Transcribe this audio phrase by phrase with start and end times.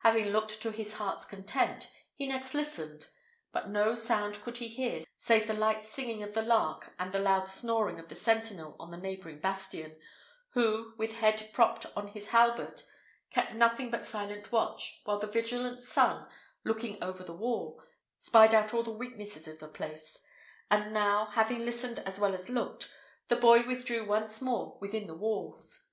[0.00, 3.06] Having looked to his heart's content, he next listened;
[3.50, 7.18] but no sound could he hear save the light singing of the lark and the
[7.18, 9.96] loud snoring of the sentinel on the neighbouring bastion,
[10.50, 12.82] who, with head propped on his halberd,
[13.30, 16.28] kept anything but silent watch, while the vigilant sun,
[16.62, 17.82] looking over the wall,
[18.18, 20.22] spied out all the weaknesses of the place;
[20.70, 22.92] and now, having listened as well as looked,
[23.28, 25.88] the boy withdrew once more within the walls.